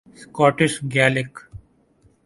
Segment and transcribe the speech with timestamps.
[0.21, 1.33] Scottish Gaelic